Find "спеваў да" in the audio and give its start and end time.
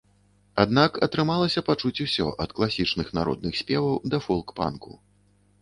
3.63-4.25